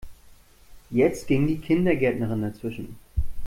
[0.89, 2.97] Jetzt ging die Kindergärtnerin dazwischen.